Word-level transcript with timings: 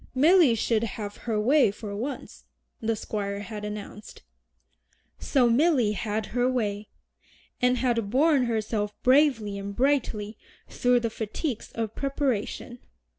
"Milly 0.15 0.55
should 0.55 0.83
have 0.83 1.15
her 1.29 1.39
way 1.39 1.69
for 1.69 1.95
once," 1.95 2.45
the 2.79 2.95
Squire 2.95 3.41
had 3.41 3.63
announced. 3.63 4.23
So 5.19 5.47
Milly 5.47 5.91
had 5.91 6.25
her 6.33 6.49
way, 6.51 6.87
and 7.61 7.77
had 7.77 8.09
borne 8.09 8.45
herself 8.45 8.99
bravely 9.03 9.59
and 9.59 9.75
brightly 9.75 10.39
through 10.67 11.01
the 11.01 11.11
fatigues 11.11 11.71
of 11.75 11.93
preparation. 11.93 12.79